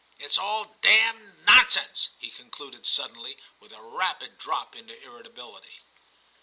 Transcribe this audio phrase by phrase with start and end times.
[0.17, 5.81] It's all damn nonsense,' he concluded suddenly, with a rapid drop into irritability.